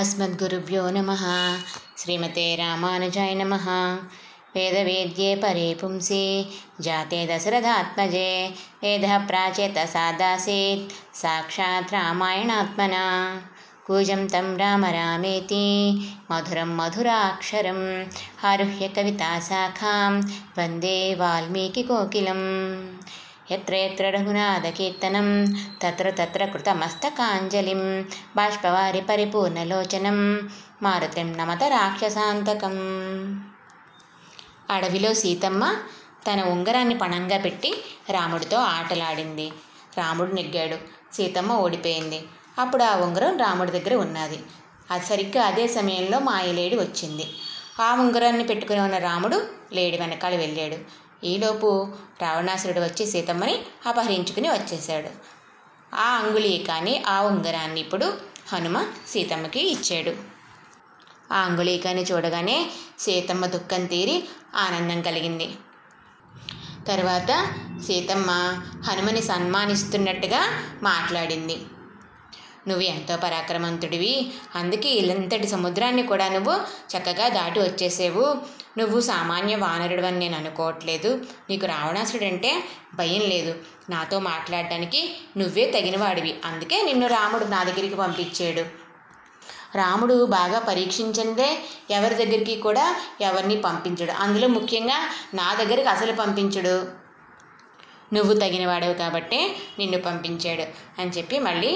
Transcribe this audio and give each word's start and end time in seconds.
अस्मद्गुरुभ्यो 0.00 0.82
नमः। 0.90 1.22
श्रीमते 1.98 2.44
रामानुजाय 2.56 3.34
नमः। 3.34 3.66
वेदवेद्ये 4.54 5.34
परे 5.36 5.74
पुंसि 5.80 6.24
जाते 6.80 7.18
दशरथात्मजे 7.26 8.30
वेदः 8.82 9.18
प्राचेतसादासीत् 9.26 10.92
साक्षात् 11.16 11.92
रामायणात्मना। 11.92 13.04
कूजं 13.86 14.26
तं 14.28 14.56
राम 14.56 14.84
रामेति 14.84 15.66
मधुरं 16.30 16.76
मधुराक्षरम् 16.76 17.84
आरुह्य 18.44 18.88
कविताशाखां 18.88 20.12
वन्दे 20.58 21.14
वाल्मीकिकोकिलम् 21.14 22.46
यत्र 23.51 23.73
यत्र 23.75 24.05
रघुनाथकीर्तनं 24.13 25.27
तत्र 25.83 26.07
तत्र 26.11 26.45
कृतमस्तकाञ्जलिं 26.45 27.83
बाष्पवारि 28.35 29.01
పరిపూర్ణలోచనం 29.09 30.17
మారుతిం 30.83 31.29
నమత 31.39 31.63
రాక్షసాంతకం 31.69 32.75
అడవిలో 34.71 35.11
సీతమ్మ 35.13 35.63
తన 36.27 36.39
ఉంగరాన్ని 36.47 36.95
పణంగా 36.95 37.37
పెట్టి 37.37 37.71
రాముడితో 38.09 38.57
ఆటలాడింది 38.71 39.47
రాముడు 39.97 40.31
నెగ్గాడు 40.33 40.77
సీతమ్మ 41.13 41.51
ఓడిపోయింది 41.57 42.19
అప్పుడు 42.59 42.83
ఆ 42.83 42.93
ఉంగరం 42.97 43.35
రాముడి 43.37 43.71
దగ్గర 43.71 43.95
ఉన్నది 43.97 44.39
అది 44.91 45.05
సరిగ్గా 45.05 45.41
అదే 45.45 45.65
సమయంలో 45.67 46.17
మాయలేడి 46.27 46.77
వచ్చింది 46.79 47.25
ఆ 47.81 47.89
ఉంగరాన్ని 47.95 48.45
పెట్టుకుని 48.47 48.79
ఉన్న 48.79 48.97
రాముడు 48.99 49.37
లేడి 49.73 49.97
వెనకాల 49.97 50.35
వెళ్ళాడు 50.35 50.77
ఈలోపు 51.24 51.88
రావణాసురుడు 52.22 52.80
వచ్చి 52.80 53.06
సీతమ్మని 53.06 53.58
అపహరించుకుని 53.86 54.48
వచ్చేశాడు. 54.48 55.08
ఆ 55.94 56.18
అంగుళీకాన్ని 56.18 57.04
ఆ 57.06 57.22
ఉంగరాన్ని 57.22 57.80
ఇప్పుడు 57.80 58.14
హనుమ 58.52 58.86
సీతమ్మకి 59.08 59.70
ఇచ్చాడు. 59.70 60.16
ఆ 61.32 61.38
అంగుళీకాన్ని 61.38 62.02
చూడగానే 62.02 62.70
సీతమ్మ 62.98 63.46
దుఃఖం 63.46 63.86
తీరి 63.86 64.24
ఆనందం 64.54 65.02
కలిగింది. 65.02 65.50
తర్వాత 66.88 67.46
సీతమ్మ 67.86 68.30
హనుమని 68.84 69.22
సన్మానిస్తున్నట్టుగా 69.22 70.40
మాట్లాడింది. 70.82 71.56
నువ్వు 72.68 72.82
ఎంతో 72.82 73.16
పరాక్రమంతుడివి. 73.16 74.32
అందుకే 74.54 74.88
ఇలంతటి 74.88 75.48
సముద్రాన్ని 75.48 76.02
కూడా 76.02 76.28
నువ్వు 76.28 76.54
చక్కగా 76.96 77.28
దాటి 77.28 77.60
వచ్చేసేవు. 77.60 78.36
నువ్వు 78.78 79.00
సామాన్య 79.00 79.56
వానరుడు 79.56 80.02
అని 80.02 80.18
నేను 80.18 80.36
అనుకోవట్లేదు. 80.36 81.24
నీకు 81.50 81.66
రావణాసుడు 81.66 82.24
అంటే 82.24 82.64
భయం 82.94 83.20
లేదు. 83.20 83.54
నాతో 83.90 84.20
మాట్లాడడానికి 84.20 85.16
నువ్వే 85.36 85.70
తగినవాడివి. 85.70 86.34
అందుకే 86.44 86.82
నిన్ను 86.82 87.06
రాముడు 87.06 87.44
నా 87.44 87.64
దగ్గరికి 87.64 87.94
పంపించాడు. 87.94 88.64
రాముడు 89.74 90.24
బాగా 90.24 90.58
పరీక్షించిందే 90.58 91.58
ఎవరి 91.90 92.14
దగ్గరికి 92.14 92.56
కూడా 92.56 92.96
ఎవరిని 93.20 93.56
పంపించడు. 93.56 94.12
అందులో 94.12 94.48
ముఖ్యంగా 94.48 94.98
నా 95.34 95.54
దగ్గరికి 95.54 95.88
అసలు 95.88 96.12
పంపించడు. 96.12 97.01
నువ్వు 98.12 98.32
తగినవాడవు 98.34 98.94
కాబట్టే 98.94 99.56
నిన్ను 99.78 99.98
పంపించాడు 99.98 100.64
అని 101.00 101.10
చెప్పి 101.10 101.38
మళ్ళీ 101.38 101.72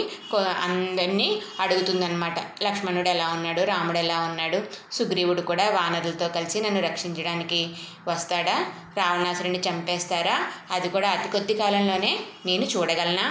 అందరినీ 0.62 1.28
అడుగుతుందనమాట 1.60 2.38
లక్ష్మణుడు 2.62 3.08
ఎలా 3.08 3.28
ఉన్నాడు? 3.28 3.60
రాముడు 3.62 3.98
ఎలా 3.98 4.18
ఉన్నాడు? 4.20 4.60
సుగ్రీవుడు 4.92 5.40
కూడా 5.40 5.70
వానరులతో 5.70 6.28
కలిసి 6.28 6.60
నన్ను 6.60 6.82
రక్షించడానికి 6.82 7.60
వస్తాడా? 8.08 8.56
రావణాసురుడిని 8.96 9.60
చంపేస్తారా? 9.68 10.36
అది 10.70 10.88
కూడా 10.88 11.10
అతి 11.10 11.28
కొద్ది 11.28 11.54
కాలంలోనే 11.54 12.12
నేను 12.46 12.64
చూడగలనా? 12.64 13.26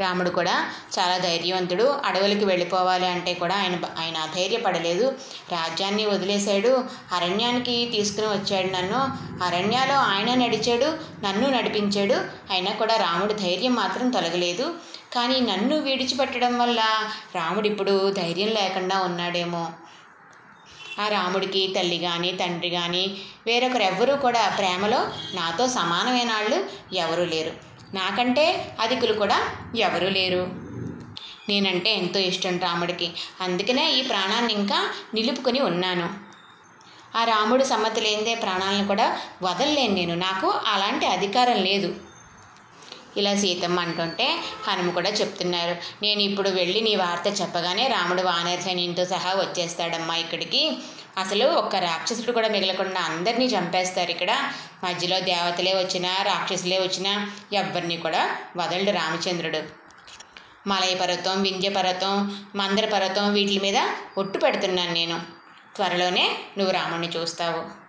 రాముడు 0.00 0.30
కూడా 0.30 0.68
చాలా 0.98 1.18
ధైర్యవంతుడు. 1.18 2.00
అడవులకి 2.04 2.44
వెళ్ళిపోవాలి 2.44 3.06
అంటే 3.06 3.34
కూడా 3.34 3.56
ఆయన 3.56 3.76
ఆయన 3.98 4.16
అధైర్యపడలేదు 4.16 5.12
రాజ్యాన్ని 5.52 6.06
వదిలేశాడు. 6.06 6.84
అరణ్యానికి 7.12 7.88
తీసుకుని 7.92 8.26
వచ్చాడు 8.26 8.66
నన్ను. 8.66 9.00
అరణ్యాలో 9.44 9.94
ఆయన 9.94 10.34
నడిచాడు 10.34 10.98
నన్ను 11.24 11.50
నడిపించాడు. 11.50 12.14
అయినా 12.50 12.72
కూడా 12.72 12.96
రాముడు 12.96 13.32
ధైర్యం 13.32 13.74
మాత్రం 13.74 14.10
తొలగలేదు. 14.10 14.74
కానీ 15.14 15.40
నన్ను 15.40 15.80
విడిచిపెట్టడం 15.80 16.58
వల్ల 16.58 16.82
రాముడు 17.34 17.68
ఇప్పుడు 17.68 18.12
ధైర్యం 18.12 18.48
లేకుండా 18.48 19.00
ఉన్నాడేమో. 19.00 19.68
ఆ 21.00 21.08
రాముడికి 21.08 21.74
తల్లి 21.78 21.98
కానీ 21.98 22.32
తండ్రి 22.32 22.70
కానీ 22.70 23.16
వేరొకరు 23.46 23.82
ఎవ్వరూ 23.82 24.16
కూడా 24.16 24.54
ప్రేమలో 24.58 25.08
నాతో 25.34 25.66
సమానమైన 25.66 26.32
వాళ్ళు 26.32 26.66
ఎవరూ 26.94 27.24
లేరు. 27.24 27.73
నాకంటే 27.94 28.74
అధికులు 28.80 29.12
కూడా 29.12 29.38
ఎవరూ 29.76 30.08
లేరు. 30.08 30.42
నేనంటే 31.48 31.96
ఎంతో 31.96 32.20
ఇష్టం 32.20 32.58
రాముడికి. 32.58 33.10
అందుకనే 33.40 33.92
ఈ 33.92 34.02
ప్రాణాన్ని 34.02 34.52
ఇంకా 34.52 34.78
నిలుపుకొని 35.14 35.60
ఉన్నాను. 35.60 36.08
ఆ 37.18 37.24
రాముడు 37.24 37.64
సమ్మతి 37.64 38.00
లేనిదే 38.00 38.34
ప్రాణాలను 38.34 38.86
కూడా 38.86 39.20
వదలలేను 39.42 39.94
నేను. 39.94 40.14
నాకు 40.14 40.48
అలాంటి 40.66 41.06
అధికారం 41.06 41.56
లేదు. 41.56 42.13
ఇలా 43.16 43.36
సీతమ్మ 43.36 43.80
అంటుంటే 43.80 44.26
హనుమ 44.66 44.90
కూడా 44.90 45.10
చెప్తున్నారు. 45.10 45.76
నేను 46.02 46.20
ఇప్పుడు 46.20 46.50
వెళ్ళి 46.50 46.80
నీ 46.80 46.96
వార్త 46.96 47.40
చెప్పగానే 47.40 47.86
రాముడు 47.88 48.22
వానర 48.22 48.60
సైన్యంతో 48.60 49.04
సహా 49.04 49.32
వచ్చేస్తాడమ్మా 49.34 50.16
ఇక్కడికి. 50.16 50.72
అసలు 51.18 51.46
ఒక్క 51.46 51.76
రాక్షసుడు 51.76 52.32
కూడా 52.32 52.48
మిగలకుండా 52.48 53.00
అందరినీ 53.00 53.44
చంపేస్తారు 53.44 54.10
ఇక్కడ. 54.10 54.32
మధ్యలో 54.84 55.20
దేవతలే 55.20 55.74
వచ్చినా 55.74 56.22
రాక్షసులే 56.22 56.78
వచ్చినా 56.78 57.30
ఎవ్వరిని 57.52 57.96
కూడా 57.96 58.36
వదలడు 58.56 58.90
రామచంద్రుడు. 58.90 59.62
మలయ 60.66 60.94
పర్వతం 60.94 61.42
వింధ్య 61.42 61.68
పర్వతం 61.68 62.42
మందర 62.54 62.86
పర్వతం 62.86 63.32
వీటి 63.32 63.58
మీద 63.58 63.78
ఒట్టు 64.18 64.38
పెడుతున్నాను 64.38 64.92
నేను. 64.92 65.20
త్వరలోనే 65.76 66.38
నువ్వు 66.58 66.72
రాముడిని 66.72 67.08
చూస్తావు. 67.16 67.84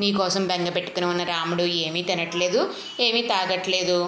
నీకోసం 0.00 0.46
బెంగ 0.46 0.68
పెట్టుకుని 0.68 1.06
ఉన్న 1.06 1.24
రాముడు 1.24 1.62
ఏమీ 1.62 2.02
తినట్లేదు 2.02 2.74
ఏమీ 3.00 3.22
తాగట్లేదు. 3.22 3.98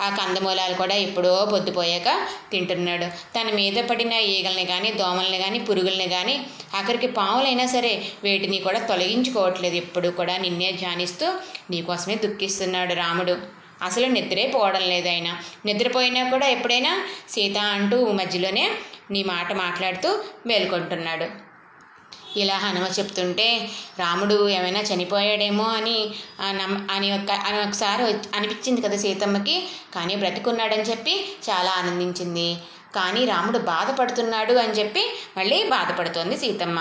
ఆ 0.00 0.08
కందమూలాలు 0.16 0.74
కూడా 0.74 0.94
ఎప్పుడో 0.94 1.48
పొద్దుపోయాక 1.52 2.08
తింటున్నాడు. 2.52 3.06
తన 3.36 3.48
మీద 3.54 3.84
పడిన 3.90 4.12
ఈగల్ని 4.12 4.64
కానీ 4.64 4.90
దోమల్ని 4.92 5.38
కానీ 5.38 5.58
పురుగుల్ని 5.58 6.08
కానీ 6.08 6.46
ఆఖరికి 6.74 7.06
పాములైనా 7.06 7.66
సరే 7.66 7.92
వేటిని 8.24 8.58
కూడా 8.58 8.80
తొలగించుకోవట్లేదు. 8.80 9.74
ఎప్పుడు 9.74 10.08
కూడా 10.08 10.36
నిన్నే 10.36 10.72
ధ్యానిస్తూ 10.72 11.28
నీకోసమే 11.70 12.14
దుఃఖిస్తున్నాడు 12.14 12.94
రాముడు. 12.94 13.36
అసలు 13.82 14.06
నిద్రే 14.06 14.46
పోవడం 14.54 14.80
లేదు 14.80 15.08
ఆయన. 15.08 15.28
నిద్రపోయినా 15.66 16.30
కూడా 16.30 16.46
ఎప్పుడైనా 16.46 16.92
సీత 17.28 17.58
అంటూ 17.58 17.98
మధ్యలోనే 18.12 18.64
నీ 19.10 19.22
మాట 19.22 19.52
మాట్లాడుతూ 19.52 20.24
మేల్కొంటున్నాడు. 20.46 21.47
ఇలా 22.42 22.56
హనుమ 22.58 22.86
చెప్తుంటే 22.98 23.46
రాముడు 23.98 24.36
ఏమైనా 24.48 24.80
చనిపోయాడేమో 24.80 25.66
అని 25.78 25.96
అని 26.96 27.08
ఒక 27.16 27.32
అని 27.48 27.58
ఒకసారి 27.66 28.04
అనిపించింది 28.36 28.80
కదా 28.80 28.98
సీతమ్మకి. 29.04 29.56
కానీ 29.94 30.16
బ్రతికున్నాడని 30.16 30.86
చెప్పి 30.90 31.14
చాలా 31.48 31.72
ఆనందించింది. 31.80 32.48
కానీ 32.96 33.22
రాముడు 33.24 33.58
బాధపడుతున్నాడు 33.72 34.54
అని 34.64 34.76
చెప్పి 34.80 35.02
మళ్ళీ 35.38 35.58
బాధపడుతోంది 35.68 36.36
సీతమ్మ. 36.36 36.78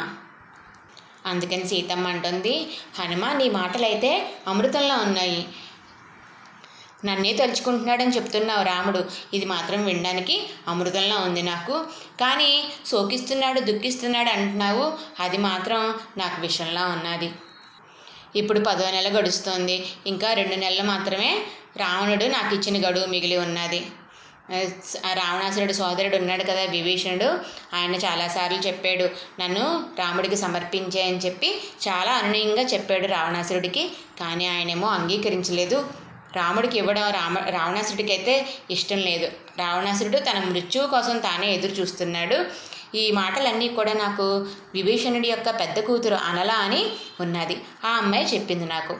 అందుకని 1.26 1.66
సీతమ్మ 1.68 2.06
అంటుంది 2.08 2.54
హనుమ 3.00 3.26
నీ 3.40 3.48
మాటలైతే 3.50 4.12
అమృతంలో 4.48 4.96
ఉన్నాయి. 4.98 5.42
నన్నే 7.06 7.34
తలుచుకుంటున్నాడని 7.34 8.16
చెప్తున్నావు 8.16 8.64
రాముడు. 8.64 9.06
ఇది 9.34 9.46
మాత్రం 9.46 9.86
వినడానికి 9.86 10.50
అమృతంలా 10.68 11.18
ఉంది 11.18 11.42
నాకు. 11.42 11.86
కానీ 12.22 12.64
శోకిస్తున్నాడు 12.86 13.60
దుఃఖిస్తున్నాడు 13.60 14.30
అంటున్నావు. 14.30 14.94
అది 15.20 15.38
మాత్రం 15.38 15.94
నాకు 16.18 16.42
విషంలా 16.42 16.86
ఉన్నది. 16.86 17.30
ఇప్పుడు 18.36 18.60
పదో 18.60 18.92
నెల 18.92 19.20
గడుస్తోంది. 19.20 19.86
ఇంకా 20.08 20.34
రెండు 20.34 20.56
నెలలు 20.56 20.84
మాత్రమే 20.84 21.42
రావణుడు 21.78 22.26
నాకు 22.26 22.56
ఇచ్చిన 22.56 22.90
గడువు 22.90 23.06
మిగిలి 23.06 23.38
ఉన్నది. 23.38 23.88
రావణాసురుడు 25.14 25.74
సోదరుడు 25.74 26.16
ఉన్నాడు 26.16 26.44
కదా 26.44 26.62
విభీషణుడు. 26.62 27.40
ఆయన 27.76 27.96
చాలాసార్లు 27.96 28.58
చెప్పాడు 28.58 29.10
నన్ను 29.42 29.86
రాముడికి 30.00 30.38
సమర్పించే 30.38 31.02
అని 31.02 31.18
చెప్పి 31.18 31.62
చాలా 31.88 32.12
అనునయంగా 32.12 32.62
చెప్పాడు 32.62 33.08
రావణాసురుడికి. 33.08 33.92
కానీ 34.20 34.48
ఆయనేమో 34.48 34.88
అంగీకరించలేదు. 34.88 36.07
రాముడికి 36.36 36.78
ఇవ్వడం 36.78 37.10
రామ 37.10 37.38
రావణాసురుడికి 37.38 38.12
అయితే 38.12 38.48
ఇష్టం 38.72 38.98
లేదు. 38.98 39.28
రావణాసురుడు 39.58 40.18
తన 40.18 40.40
మృత్యువు 40.40 40.88
కోసం 40.88 41.18
తానే 41.18 41.54
ఎదురు 41.54 41.72
చూస్తున్నాడు. 41.72 42.46
ఈ 42.96 43.12
మాటలన్నీ 43.12 43.68
కూడా 43.68 43.94
నాకు 43.94 44.46
విభీషణుడి 44.74 45.28
యొక్క 45.28 45.60
పెద్ద 45.60 45.80
కూతురు 45.80 46.16
అనల 46.16 46.52
అని 46.52 46.90
ఉన్నది. 47.20 47.62
ఆ 47.86 47.90
అమ్మాయి 47.90 48.36
చెప్పింది 48.36 48.66
నాకు. 48.66 48.98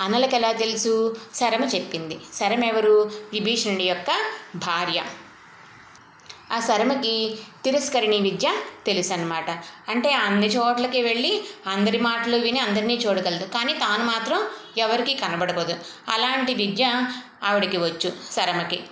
అనలకు 0.00 0.34
ఎలా 0.34 0.52
తెలుసు? 0.52 1.16
శరమ 1.34 1.64
చెప్పింది. 1.64 2.20
శరమ 2.38 2.64
ఎవరు 2.64 3.10
విభీషణుడి 3.32 3.84
యొక్క 3.84 4.10
భార్య. 4.56 5.04
ఆ 6.52 6.60
శరమకి 6.60 7.38
తిరస్కరిణి 7.64 8.20
విద్య 8.20 8.52
తెలుసు 8.86 9.12
అనమాట 9.12 9.50
అంటే 9.88 10.12
అన్ని 10.12 10.46
చోట్లకి 10.46 11.02
వెళ్ళి 11.02 11.44
అందరి 11.66 11.98
మాటలు 11.98 12.36
విని 12.36 12.58
అందరినీ 12.58 12.94
చూడగలదు. 12.94 13.44
కానీ 13.44 13.72
తాను 13.72 14.04
మాత్రం 14.04 14.46
ఎవరికీ 14.78 15.14
కనబడకూడదు. 15.14 15.76
అలాంటి 16.08 16.54
విద్య 16.54 17.06
ఆవిడకి 17.44 17.76
వచ్చు 17.76 18.12
శరమకి. 18.32 18.84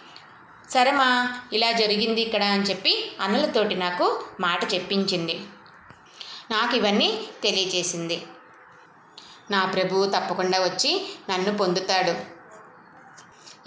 సరేమా 0.70 1.38
ఇలా 1.52 1.72
జరిగింది 1.72 2.20
ఇక్కడ 2.20 2.42
అని 2.42 2.62
చెప్పి 2.62 3.12
అన్నలతోటి 3.20 3.74
నాకు 3.74 4.24
మాట 4.40 4.74
చెప్పించింది. 4.74 5.40
నాకు 6.50 6.76
ఇవన్నీ 6.76 7.20
తెలియచేసింది. 7.42 8.22
నా 9.50 9.64
ప్రభువు 9.64 10.06
తప్పకుండా 10.06 10.58
వచ్చి 10.58 11.08
నన్ను 11.30 11.56
పొందుతాడు. 11.56 12.42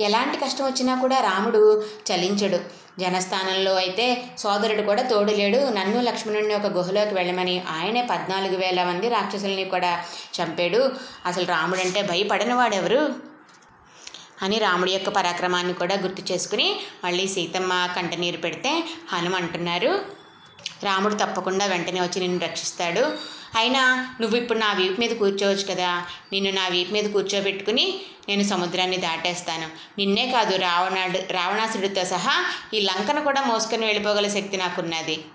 ఎలాంటి 0.01 0.37
కష్టం 0.37 0.65
వచ్చినా 0.65 1.01
కూడా 1.01 1.19
రాముడు 1.19 1.85
చలించడు. 2.11 2.84
జనస్థానంలో 2.99 3.75
అయితే 3.75 4.27
సోదరుడు 4.37 4.81
కూడా 4.81 5.03
తోడు 5.03 5.31
లేడు. 5.31 5.57
నన్ను 5.57 6.01
లక్ష్మణుడిని 6.01 6.55
ఒక 6.55 6.67
గుహలోకి 6.67 7.13
వెళ్ళమని 7.13 7.63
ఆయనే 7.69 8.01
పద్నాలుగు 8.01 8.55
వేల 8.55 8.83
మంది 8.83 9.09
రాక్షసుల్ని 9.09 9.65
కూడా 9.65 10.03
చంపాడు. 10.41 10.91
అసలు 11.25 11.45
రాముడు 11.45 11.79
అంటే 11.79 12.01
భయపడని 12.01 12.53
వాడెవరు? 12.53 13.09
అని 14.41 14.57
రాముడి 14.57 14.91
యొక్క 14.91 15.09
పరాక్రమాన్ని 15.09 15.73
కూడా 15.73 15.95
గుర్తు 15.95 16.31
చేసుకుని 16.31 16.79
మళ్ళీ 17.03 17.27
సీతమ్మ 17.27 17.89
కంటనీరు 17.95 18.37
పెడితే 18.37 18.83
హనుమ 19.13 19.35
అంటున్నారు 19.35 20.01
రాముడు 20.83 21.13
తప్పకుండా 21.13 21.65
వెంటనే 21.65 22.01
వచ్చి 22.01 22.19
నిన్ను 22.19 22.39
రక్షిస్తాడు. 22.39 23.17
అయినా 23.55 24.15
నువ్వు 24.21 24.37
ఇప్పుడు 24.37 24.59
నా 24.59 24.73
వీపు 24.73 24.99
మీద 24.99 25.09
కూర్చోవచ్చు 25.09 25.73
కదా. 25.73 26.05
నిన్ను 26.31 26.51
నా 26.51 26.67
వీపు 26.67 26.93
మీద 26.93 27.09
కూర్చోబెట్టుకుని 27.09 28.01
నేను 28.29 28.43
సముద్రాన్ని 28.43 28.97
దాటేస్తాను. 28.97 29.69
నిన్నే 29.97 30.31
కాదు 30.31 30.55
రావణాడు 30.55 31.19
రావణాసుడితో 31.33 32.05
సహా 32.05 32.45
ఈ 32.73 32.79
లంకను 32.79 33.21
కూడా 33.21 33.41
మోసుకొని 33.41 33.85
వెళ్ళిపోగల 33.85 34.27
శక్తి 34.27 34.57
నాకున్నది. 34.57 35.25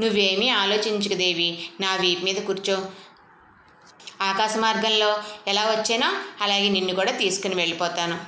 నువ్వేమీ 0.00 0.48
ఆలోచించుకు 0.48 1.14
దేవి. 1.14 1.68
నా 1.80 1.96
వీపు 1.96 2.24
మీద 2.24 2.36
కూర్చో. 2.36 2.86
ఆకాశ 4.20 4.56
మార్గంలో 4.56 5.22
ఎలా 5.46 5.62
వచ్చానో 5.62 6.12
అలాగే 6.40 6.68
నిన్ను 6.68 6.94
కూడా 6.94 7.12
తీసుకుని 7.12 7.54
వెళ్ళిపోతాను. 7.54 8.18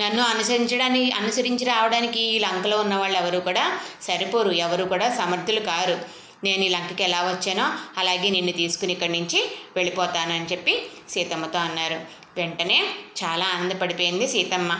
నన్ను 0.00 0.22
అనుసరించడానికి 0.22 1.10
అనుసరించి 1.10 1.64
రావడానికి 1.64 2.20
ఈ 2.20 2.38
లంకలో 2.38 2.78
ఉన్న 2.78 2.94
వాళ్ళు 2.94 3.18
ఎవరు 3.18 3.38
కూడా 3.38 3.78
సరిపోరు. 4.02 4.50
ఎవరు 4.50 4.84
కూడా 4.84 5.14
సమర్థులు 5.14 5.60
కారు. 5.60 6.27
నేను 6.44 6.62
ఈ 6.64 6.68
లంకకి 6.68 7.02
ఎలా 7.02 7.20
వచ్చానో 7.22 7.64
అలాగే 7.98 8.28
నిన్ను 8.30 8.52
తీసుకుని 8.52 8.92
ఇక్కడి 8.92 9.12
నుంచి 9.12 9.38
వెళ్ళిపోతానని 9.76 10.46
చెప్పి 10.52 10.74
సీతమ్మతో 11.08 11.58
అన్నారు. 11.58 11.98
వెంటనే 12.36 12.78
చాలా 13.20 13.46
ఆనందపడిపోయింది 13.54 14.26
సీతమ్మ. 14.28 14.72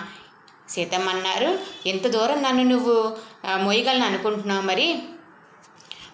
సీతమ్మ 0.69 1.09
అన్నారు 1.09 1.51
ఎంత 1.87 2.07
దూరం 2.07 2.43
నన్ను 2.43 2.65
నువ్వు 2.65 2.95
మోయగలను 3.65 4.05
అనుకుంటున్నావు 4.05 4.63
మరి? 4.63 4.87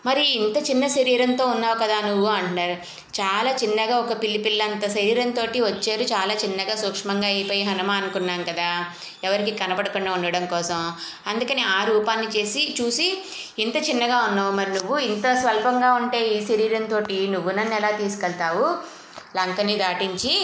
మరి 0.07 0.25
ఇంత 0.31 0.71
చిన్న 0.71 0.87
శరీరంతో 0.87 1.47
ఉన్నావు 1.47 1.77
కదా 1.79 2.01
నువ్వు 2.01 2.27
అంటున్నారు 2.27 2.77
చాలా 3.21 3.51
చిన్నగా 3.51 3.99
ఒక 3.99 4.23
పిల్లి 4.23 4.39
పిల్ల 4.39 4.63
అంత 4.63 4.87
శరీరంతో 4.89 5.43
వచ్చారు. 5.43 6.03
చాలా 6.03 6.35
చిన్నగా 6.35 6.75
సూక్ష్మంగా 6.77 7.27
అయిపోయి 7.27 7.63
హనుమ 7.63 7.91
అనుకున్నాం 7.91 8.43
కదా. 8.43 8.69
ఎవరికి 9.25 9.53
కనపడకుండా 9.59 10.13
ఉండడం 10.13 10.47
కోసం. 10.47 10.81
అందుకని 11.27 11.63
ఆ 11.63 11.85
రూపాన్ని 11.85 12.27
చేసి 12.27 12.77
చూసి 12.81 13.09
ఇంత 13.59 13.77
చిన్నగా 13.77 14.19
ఉన్నావు 14.19 14.53
మరి 14.53 14.71
నువ్వు. 14.71 14.99
ఇంత 14.99 15.27
స్వల్పంగా 15.35 15.93
ఉంటే 15.93 16.21
ఈ 16.29 16.47
శరీరంతో 16.47 16.99
నువ్వు 17.31 17.51
నన్ను 17.51 17.75
ఎలా 17.75 17.91
తీసుకెళ్తావు? 17.91 18.67
లంకని 19.37 19.77
దాటించి 19.77 20.35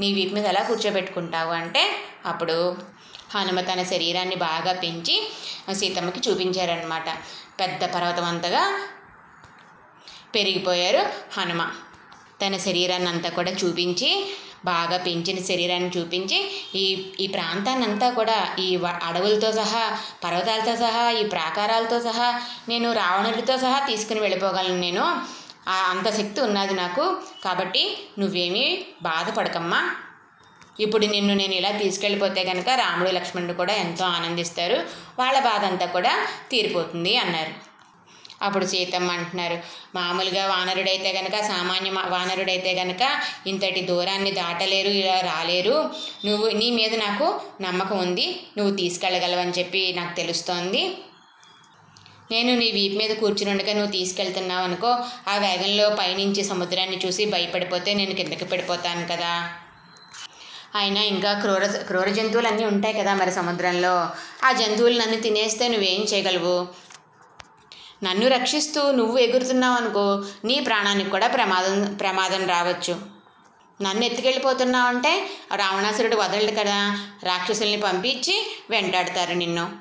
నీ 0.00 0.12
వీపు 0.12 0.34
మీద 0.34 0.46
ఎలా 0.46 0.62
కూర్చోబెట్టుకుంటావు 0.62 1.52
అంటే 1.52 1.82
అప్పుడు 2.26 2.56
హనుమ 3.34 3.60
తన 3.60 3.82
శరీరాన్ని 3.82 4.36
బాగా 4.36 4.72
పెంచి 4.72 5.16
సీతమ్మకి 5.72 6.30
చూపించారనమాట 6.30 7.08
పెద్ద 7.60 7.82
పర్వతం 7.94 8.24
అంతగా 8.24 8.62
పెరిగిపోయారు 10.34 11.06
హనుమ. 11.40 11.68
తన 12.46 12.56
శరీరాన్ని 12.56 13.08
అంతా 13.08 13.28
కూడా 13.28 13.50
చూపించి 13.50 14.30
బాగా 14.64 14.96
పెంచిన 14.96 15.44
శరీరాన్ని 15.44 15.90
చూపించి 15.98 16.50
ఈ 16.74 17.12
ఈ 17.20 17.26
ప్రాంతాన్ని 17.26 17.86
అంతా 17.86 18.10
కూడా 18.10 18.56
ఈ 18.58 18.78
అడవులతో 19.02 19.52
సహా 19.52 19.98
పర్వతాలతో 20.24 20.76
సహా 20.76 21.10
ఈ 21.10 21.24
ప్రాకారాలతో 21.24 22.00
సహా 22.00 22.40
నేను 22.68 22.92
రావణుడితో 22.92 23.58
సహా 23.58 23.86
తీసుకుని 23.86 24.20
వెళ్ళిపోగలను 24.20 24.80
నేను. 24.80 25.22
అంత 25.68 26.16
శక్తి 26.16 26.40
ఉన్నది 26.40 26.74
నాకు. 26.74 27.16
కాబట్టి 27.44 27.98
నువ్వేమీ 28.18 28.84
బాధపడకమ్మా. 29.02 29.90
ఇప్పుడు 30.80 31.06
నిన్ను 31.06 31.34
నేను 31.34 31.54
ఇలా 31.54 31.70
తీసుకెళ్ళిపోతే 31.70 32.44
కనుక 32.44 32.68
రాముడు 32.68 33.10
లక్ష్మణుడు 33.10 33.52
కూడా 33.52 33.74
ఎంతో 33.74 34.04
ఆనందిస్తారు. 34.04 34.82
వాళ్ళ 35.18 35.38
బాధ 35.38 35.64
అంతా 35.64 35.86
కూడా 35.86 36.26
తీరిపోతుంది 36.50 37.16
అన్నారు. 37.16 37.69
అప్పుడు 38.42 38.66
సీతమ్మ 38.66 39.10
అంటున్నారు 39.10 39.56
మామూలుగా 39.94 40.46
వానరుడైతే 40.46 41.10
గనక 41.12 41.36
సామాన్య 41.42 41.90
వానరుడైతే 41.90 42.72
గనక 42.74 43.02
ఇంతటి 43.46 43.80
దూరాన్ని 43.80 44.30
దాటలేరు 44.30 44.88
ఇలా 44.88 45.20
రాలేరు. 45.20 45.76
నువ్వు 46.24 46.48
నీ 46.50 46.70
మీద 46.70 46.94
నాకు 46.94 47.40
నమ్మకం 47.60 47.98
ఉంది. 47.98 48.26
నువ్వు 48.58 48.76
తీసుకెళ్ళగలవని 48.76 49.50
చెప్పి 49.50 49.94
నాకు 49.96 50.16
తెలుస్తోంది. 50.16 50.82
నేను 52.30 52.54
నీ 52.56 52.70
వీపు 52.70 52.96
మీద 52.98 53.16
కూర్చుని 53.16 53.50
ఉండగా 53.50 53.72
నువ్వు 53.72 53.92
తీసుకెళ్తున్నావు 53.92 54.64
అనుకో 54.64 54.90
ఆ 55.28 55.36
వేగంలో 55.36 55.90
పైనుంచి 55.90 56.44
సముద్రాన్ని 56.44 57.00
చూసి 57.06 57.24
భయపడిపోతే 57.26 57.94
నేను 57.94 58.14
కిందకి 58.14 58.44
పడిపోతాను 58.44 59.08
కదా. 59.12 59.32
అయినా 60.74 61.02
ఇంకా 61.02 61.32
క్రూర 61.32 61.66
క్రూర 61.88 62.08
జంతువులు 62.08 62.48
అన్నీ 62.48 62.64
ఉంటాయి 62.64 62.94
కదా 62.94 63.14
మరి 63.14 63.32
సముద్రంలో. 63.32 63.94
ఆ 64.44 64.52
జంతువులు 64.52 64.98
నన్ను 64.98 65.20
తినేస్తే 65.20 65.68
నువ్వేం 65.68 66.02
చేయగలవు? 66.02 66.56
నన్ను 68.04 68.28
రక్షిస్తూ 68.28 68.90
నువ్వు 68.90 69.18
ఎగురుతున్నావు 69.18 69.76
అనుకో 69.76 70.24
నీ 70.44 70.60
ప్రాణానికి 70.60 71.10
కూడా 71.10 71.26
ప్రమాదం 71.26 71.94
ప్రమాదం 71.94 72.46
రావచ్చు. 72.46 73.00
నన్ను 73.82 74.04
ఎత్తుకెళ్ళిపోతున్నావు 74.04 74.88
అంటే 74.88 75.30
రావణాసురుడు 75.56 76.16
వదలడు 76.16 76.50
కదా. 76.50 77.08
రాక్షసుల్ని 77.22 77.80
పంపించి 77.80 78.56
వెంటాడతారు 78.70 79.32
నిన్ను. 79.32 79.72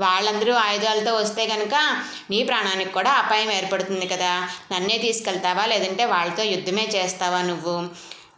వాళ్ళందరూ 0.00 0.54
ఆయుధాలతో 0.54 1.14
వస్తే 1.14 1.46
కనుక 1.46 2.02
నీ 2.30 2.44
ప్రాణానికి 2.44 2.90
కూడా 2.90 3.10
అపాయం 3.10 3.52
ఏర్పడుతుంది 3.52 4.06
కదా. 4.06 4.48
నన్నే 4.72 4.98
తీసుకెళ్తావా? 4.98 5.66
లేదంటే 5.66 6.04
వాళ్ళతో 6.04 6.42
యుద్ధమే 6.42 6.88
చేస్తావా 6.94 7.42
నువ్వు? 7.42 7.88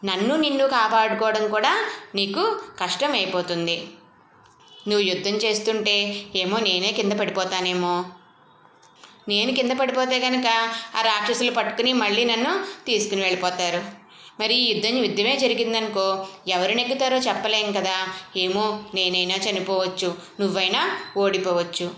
నన్ను 0.04 0.36
నిన్ను 0.36 0.66
కాపాడుకోవడం 0.66 1.48
కూడా 1.48 1.84
నీకు 2.14 2.60
కష్టం 2.80 3.12
అయిపోతుంది 3.12 3.88
నువ్వు 4.88 5.06
యుద్ధం 5.06 5.34
చేస్తుంటే 5.36 6.24
ఏమో 6.36 6.58
నేనే 6.58 6.92
కింద 6.92 7.12
పడిపోతానేమో. 7.12 8.04
నేను 9.28 9.52
కింద 9.52 9.72
పడిపోతే 9.72 10.20
కనుక 10.20 10.46
ఆ 10.96 11.00
రాక్షసులు 11.00 11.50
పట్టుకుని 11.50 11.92
మళ్ళీ 11.92 12.24
నన్ను 12.24 12.64
తీసుకుని 12.86 13.20
వెళ్ళిపోతారు. 13.20 14.02
మరి 14.40 14.54
ఈ 14.54 14.72
యుద్ధం 14.72 14.98
యుద్ధమే 14.98 15.36
జరిగిందనుకో 15.36 16.26
ఎవరు 16.48 16.72
నెగ్గుతారో 16.72 17.16
చెప్పలేం 17.16 17.72
కదా. 17.72 18.08
ఏమో 18.36 18.84
నేనైనా 18.94 19.34
చనిపోవచ్చు 19.34 20.14
నువ్వైనా 20.40 20.98
ఓడిపోవచ్చు. 21.16 21.90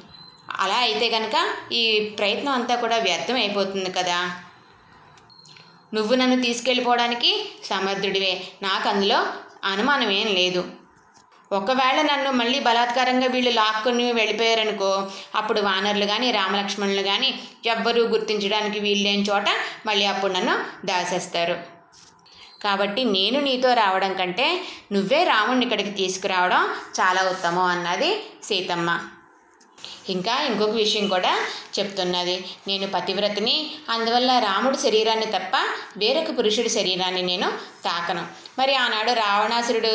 అలా 0.57 0.75
అయితే 0.75 1.09
కనుక 1.09 1.53
ఈ 1.73 2.01
ప్రయత్నం 2.01 2.53
అంతా 2.53 2.75
కూడా 2.75 2.99
వ్యర్థం 2.99 3.35
అయిపోతుంది 3.35 3.91
కదా. 3.91 4.41
నువ్వు 5.95 6.15
నన్ను 6.15 6.43
తీసుకెళ్ళిపోవడానికి 6.43 7.49
సమర్థుడివే. 7.65 8.43
నాకు 8.63 8.89
అందులో 8.89 9.27
అనుమానం 9.65 10.11
ఏం 10.11 10.35
లేదు. 10.35 10.65
ఒకవేళ 11.55 11.99
నన్ను 12.03 12.31
మళ్ళీ 12.31 12.59
బలాత్కారంగా 12.61 13.27
వీళ్ళు 13.27 13.51
లాక్కుని 13.51 14.13
వెళ్ళిపోయారనుకో 14.13 14.91
అప్పుడు 15.35 15.61
వానరులు 15.61 16.05
కానీ 16.05 16.31
రామలక్ష్మణులు 16.31 17.03
కానీ 17.03 17.31
ఎవ్వరూ 17.67 18.03
గుర్తించడానికి 18.05 18.79
వీల్లేని 18.79 19.23
చోట 19.23 19.49
మళ్ళీ 19.87 20.07
అప్పుడు 20.07 20.33
నన్ను 20.33 20.57
దాసేస్తారు. 20.87 21.57
కాబట్టి 22.63 23.05
నేను 23.05 23.41
నీతో 23.41 23.73
రావడం 23.73 24.13
కంటే 24.15 24.47
నువ్వే 24.93 25.25
రాముడిని 25.25 25.65
ఇక్కడికి 25.65 25.91
తీసుకురావడం 25.91 26.63
చాలా 27.01 27.23
ఉత్తమం 27.31 27.67
అన్నది 27.75 28.11
సీతమ్మ. 28.45 28.91
ఇంకా 30.09 30.35
ఇంకొక 30.43 30.75
విషయం 30.75 31.09
కూడా 31.09 31.33
చెప్తున్నది. 31.79 32.37
నేను 32.69 32.87
పతివ్రతని 32.87 33.57
అందువల్ల 33.89 34.33
రాముడి 34.39 34.79
శరీరాన్ని 34.79 35.27
తప్ప 35.27 35.53
వేరొక 35.97 36.39
పురుషుడి 36.39 36.69
శరీరాన్ని 36.69 37.23
నేను 37.23 37.51
తాకను. 37.85 38.25
మరి 38.59 38.75
ఆనాడు 38.75 39.13
రావణాసురుడు 39.13 39.95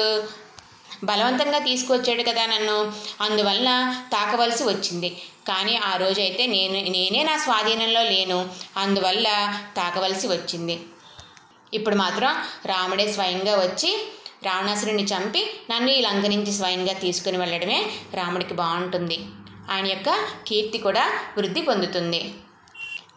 బలవంతంగా 1.03 1.59
తీసుకొచ్చాడు 1.59 2.23
కదా 2.23 2.45
నన్ను. 2.45 2.91
అందువల్ల 3.21 3.95
తాకవలసి 4.11 4.63
వచ్చింది. 4.63 5.09
కానీ 5.47 5.75
ఆ 5.75 5.95
రోజైతే 5.95 6.45
నేను 6.45 6.89
నేనే 6.89 7.23
నా 7.23 7.37
స్వాధీనంలో 7.37 8.03
లేను. 8.03 8.49
అందువల్ల 8.77 9.53
తాకవలసి 9.77 10.27
వచ్చింది. 10.27 10.79
ఇప్పుడు 11.73 11.95
మాత్రం 11.95 12.35
రాముడే 12.65 13.13
స్వయంగా 13.13 13.55
వచ్చి 13.55 14.11
రావణాసురుడిని 14.43 15.03
చంపి 15.03 15.59
నన్ను 15.71 15.91
ఈ 15.91 16.01
లంక 16.01 16.25
నుంచి 16.25 16.51
స్వయంగా 16.51 16.93
తీసుకుని 16.93 17.37
వెళ్ళడమే 17.37 17.91
రాముడికి 18.13 18.53
బాగుంటుంది. 18.53 19.19
ఆయన 19.71 19.87
యొక్క 19.87 20.09
కీర్తి 20.47 20.77
కూడా 20.77 21.11
వృద్ధి 21.37 21.61
పొందుతుంది. 21.61 22.33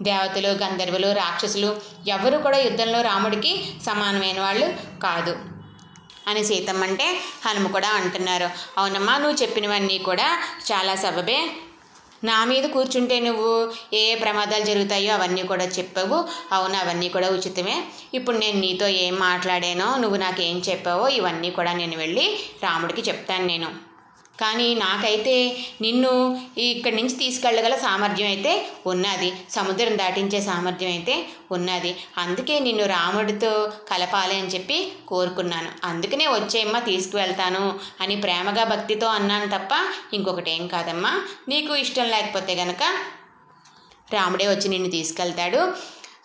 దేవతలు 0.03 0.49
గంధర్వులు 0.49 1.13
రాక్షసులు 1.13 1.81
ఎవరు 2.09 2.39
కూడా 2.39 2.59
యుద్ధంలో 2.59 3.01
రాముడికి 3.01 3.65
సమానమైన 3.87 4.41
వాళ్ళు 4.41 4.75
కాదు. 5.01 5.52
అని 6.29 6.45
సీతమ్మ 6.45 6.83
అంటే 6.83 7.21
హనుమ 7.47 7.67
కూడా 7.67 7.89
అంటున్నారు. 7.89 8.51
అవునమ్మా 8.79 9.19
నువ్వు 9.19 9.43
చెప్పినవన్నీ 9.43 9.99
కూడా 9.99 10.39
చాలా 10.73 10.95
సబబే. 10.95 11.51
నా 12.25 12.45
మీద 12.45 12.65
కూర్చుంటే 12.65 13.21
నువ్వు 13.21 13.73
ఏ 13.95 14.13
ఏ 14.13 14.15
ప్రమాదాలు 14.15 14.65
జరుగుతాయో 14.65 15.15
అవన్నీ 15.15 15.43
కూడా 15.43 15.65
చెప్పావు. 15.65 16.25
అవును 16.53 16.77
అవన్నీ 16.79 17.09
కూడా 17.09 17.29
ఉచితమే. 17.29 17.85
ఇప్పుడు 18.15 18.37
నేను 18.37 18.61
నీతో 18.61 18.89
ఏం 18.89 19.17
మాట్లాడానో 19.17 19.97
నువ్వు 19.97 20.17
నాకేం 20.17 20.63
చెప్పావో 20.69 21.09
ఇవన్నీ 21.09 21.51
కూడా 21.51 21.73
నేను 21.73 21.99
వెళ్ళి 21.99 22.51
రాముడికి 22.63 23.01
చెప్తాను 23.01 23.47
నేను. 23.47 23.92
కానీ 24.43 24.69
నాకైతే 24.75 25.35
నిన్ను 25.81 26.13
ఇక్కడి 26.59 26.97
నుంచి 26.97 27.15
తీసుకెళ్ళగల 27.15 27.75
సామర్థ్యం 27.77 28.29
అయితే 28.29 28.53
ఉన్నది. 28.87 29.31
సముద్రం 29.51 29.95
దాటించే 29.99 30.41
సామర్థ్యం 30.41 30.91
అయితే 30.91 31.15
ఉన్నది. 31.51 31.93
అందుకే 32.19 32.59
నిన్ను 32.59 32.85
రాముడితో 32.87 33.53
కలపాలి 33.91 34.35
అని 34.35 34.53
చెప్పి 34.55 34.79
కోరుకున్నాను. 35.09 35.71
అందుకనే 35.85 36.27
వచ్చేయమ్మా 36.27 36.81
తీసుకువెళ్తాను 36.81 37.65
అని 38.01 38.17
ప్రేమగా 38.17 38.65
భక్తితో 38.65 39.09
అన్నాను 39.09 39.49
తప్ప 39.57 39.73
ఇంకొకటి 40.15 40.51
ఏం 40.51 40.65
కాదమ్మా. 40.67 41.13
నీకు 41.49 41.73
ఇష్టం 41.77 42.09
లేకపోతే 42.09 42.55
గనక 42.55 42.83
రాముడే 44.15 44.47
వచ్చి 44.49 44.69
నిన్ను 44.69 44.91
తీసుకెళ్తాడు. 44.91 45.61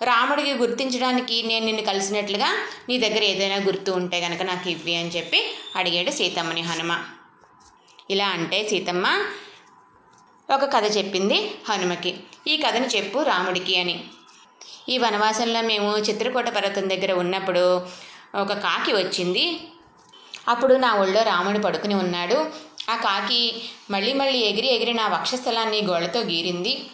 రాముడికి 0.02 0.54
గుర్తించడానికి 0.54 1.36
నేను 1.44 1.66
నిన్ను 1.66 1.84
కలిసినట్లుగా 1.84 2.50
నీ 2.90 2.98
దగ్గర 2.98 3.24
ఏదైనా 3.24 3.60
గుర్తు 3.68 3.92
ఉంటే 3.92 4.18
కనుక 4.22 4.42
నాకు 4.42 4.68
ఇవ్వి 4.70 4.96
అని 4.96 5.14
చెప్పి 5.18 5.40
అడిగాడు 5.76 6.12
సీతమ్మని 6.12 6.62
హనుమ. 6.62 6.92
ఇలా 8.10 8.28
అంటే 8.28 8.68
సీతమ్మ 8.68 9.08
ఒక 10.54 10.74
కథ 10.74 10.98
చెప్పింది 10.98 11.52
హనుమకి. 11.70 12.18
ఈ 12.48 12.58
కథను 12.58 12.86
చెప్పు 12.86 13.20
రాముడికి 13.20 13.78
అని. 13.78 14.04
ఈ 14.90 14.98
వనవాసంలో 14.98 15.62
మేము 15.62 15.98
చిత్రకూట 15.98 16.50
పర్వతం 16.50 16.90
దగ్గర 16.90 17.12
ఉన్నప్పుడు 17.12 17.88
ఒక 18.36 18.54
కాకి 18.54 18.94
వచ్చింది. 18.94 19.68
అప్పుడు 20.48 20.76
నా 20.76 20.94
ఒళ్ళో 20.94 21.24
రాముడు 21.24 21.60
పడుకుని 21.60 21.94
ఉన్నాడు. 21.94 22.52
ఆ 22.90 22.96
కాకి 22.96 23.70
మళ్ళీ 23.92 24.14
మళ్ళీ 24.14 24.40
ఎగిరి 24.40 24.68
ఎగిరి 24.68 24.94
నా 24.94 25.08
వక్షస్థలాన్ని 25.08 25.82
గోళ్ళతో 25.82 26.20
గీరింది. 26.20 26.86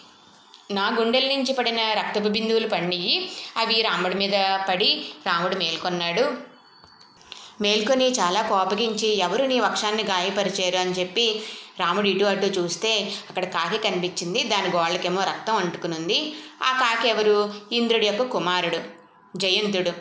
నా 0.72 0.96
గుండెల 1.00 1.28
నుంచి 1.28 1.54
పడిన 1.54 1.94
రక్తపు 1.94 2.28
బిందువులు 2.28 2.68
పండియి 2.68 3.32
అవి 3.58 3.82
రాముడి 3.82 4.16
మీద 4.16 4.60
పడి 4.70 5.06
రాముడు 5.26 5.56
మేల్కొన్నాడు. 5.56 6.53
మేల్కొని 7.62 8.10
చాలా 8.10 8.42
కోపగించి 8.42 9.18
ఎవరు 9.18 9.46
నీ 9.46 9.60
వక్షాన్ని 9.60 10.04
గాయపరిచారు? 10.04 10.78
అని 10.78 10.92
చెప్పి 10.92 11.42
రాముడు 11.80 12.08
ఇటు 12.08 12.26
అటు 12.26 12.46
చూస్తే 12.46 13.12
అక్కడ 13.30 13.46
కాకి 13.46 13.78
కనిపించింది. 13.78 14.44
దాని 14.44 14.70
గోళ్ళకేమో 14.70 15.24
రక్తం 15.24 15.56
అంటుకునుంది. 15.56 16.36
ఆ 16.64 16.72
కాకి 16.72 17.08
ఎవరు? 17.08 17.54
ఇంద్రుడి 17.72 18.06
యొక్క 18.06 18.24
కుమారుడు 18.24 18.80
జయంతుడు. 19.36 19.92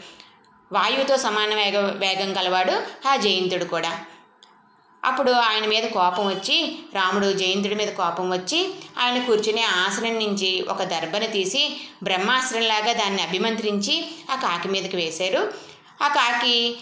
వాయువుతో 0.73 1.17
సమాన 1.17 1.55
వేగ 1.55 1.81
వేగం 1.81 2.35
కలవాడు 2.35 3.09
ఆ 3.09 3.17
జయంతుడు 3.17 3.65
కూడా. 3.65 4.01
అప్పుడు 5.05 5.33
ఆయన 5.33 5.67
మీద 5.67 5.83
కోపం 5.83 6.27
వచ్చి 6.27 6.79
రాముడు 6.95 7.33
జయంతుడి 7.33 7.75
మీద 7.75 7.89
కోపం 7.89 8.31
వచ్చి 8.31 8.75
ఆయన 8.99 9.25
కూర్చునే 9.25 9.63
ఆసనం 9.63 10.15
నుంచి 10.15 10.63
ఒక 10.63 10.83
దర్భను 10.83 11.27
తీసి 11.27 11.81
బ్రహ్మాస్త్రంలాగా 12.03 12.93
దాన్ని 12.93 13.23
అభిమంత్రించి 13.23 14.11
ఆ 14.31 14.35
కాకి 14.35 14.69
మీదకి 14.69 14.97
వేశారు. 14.97 15.53
ఆ 16.03 16.09
కాకి 16.09 16.77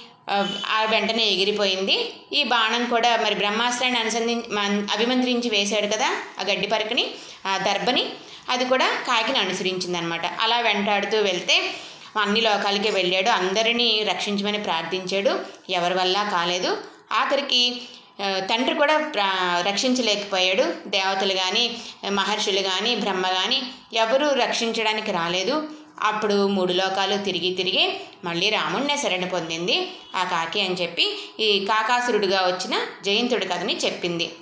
వెంటనే 0.91 1.25
ఎగిరిపోయింది. 1.25 2.13
ఈ 2.33 2.45
బాణం 2.45 2.85
కూడా 2.85 3.17
మరి 3.17 3.35
బ్రహ్మాస్త్రాన్ని 3.35 4.01
అనుసంధి 4.01 4.35
అభిమంత్రించి 4.93 5.51
వేశాడు 5.51 5.87
కదా 5.87 6.09
ఆ 6.41 6.43
గడ్డి 6.43 6.67
పరకని 6.67 7.11
ఆ 7.47 7.59
దర్భని 7.59 8.07
అది 8.49 8.65
కూడా 8.65 8.87
కాకిని 9.07 9.39
అనుసరించిందనమాట. 9.39 10.27
అలా 10.41 10.61
వెంటాడుతూ 10.61 11.21
వెళ్తే 11.21 11.75
అన్ని 12.21 12.41
లోకాలకి 12.41 12.91
వెళ్ళాడు. 12.91 13.29
అందరినీ 13.29 14.07
రక్షించమని 14.11 14.59
ప్రార్థించాడు. 14.59 15.41
ఎవరి 15.71 15.95
వల్ల 15.95 16.29
కాలేదు. 16.33 16.79
ఆఖరికి 17.13 17.83
తండ్రి 18.23 18.75
కూడా 18.75 18.99
ప్రా- 18.99 19.69
రక్షించలేకపోయాడు. 19.69 20.89
దేవతలు 20.89 21.33
కానీ 21.33 21.77
మహర్షులు 22.09 22.61
కానీ 22.61 22.95
బ్రహ్మ 22.95 23.29
కానీ 23.29 23.63
ఎవరూ 23.93 24.31
రక్షించడానికి 24.31 25.13
రాలేదు. 25.13 25.69
అప్పుడు 26.03 26.47
మూడు 26.47 26.73
లోకాలు 26.73 27.25
తిరిగి 27.25 27.55
తిరిగి 27.55 28.01
మళ్ళీ 28.25 28.51
రాముడినే 28.51 28.97
శరణ 28.97 29.25
పొందింది. 29.25 29.93
ఆ 30.17 30.25
కాకి 30.25 30.61
అని 30.61 30.75
చెప్పి 30.75 31.35
ఈ 31.41 31.65
కాకాసురుడుగా 31.65 32.41
వచ్చిన 32.47 32.81
జయంతుడి 33.05 33.47
కథని 33.47 33.77
చెప్పింది. 33.77 34.33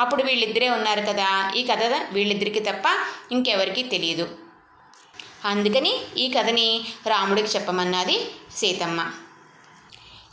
అప్పుడు 0.00 0.22
వీళ్ళిద్దరే 0.22 0.68
ఉన్నారు 0.68 1.00
కదా. 1.00 1.52
ఈ 1.56 1.62
కథ 1.62 1.80
వీళ్ళిద్దరికి 2.12 2.60
తప్ప 2.60 2.84
ఇంకెవరికీ 3.32 3.82
తెలియదు 3.82 4.28
అందుకని 5.44 5.92
ఈ 6.16 6.28
కథని 6.28 6.80
రాముడికి 7.06 7.48
చెప్పమన్నది 7.48 8.30
సీతమ్మ. 8.56 9.10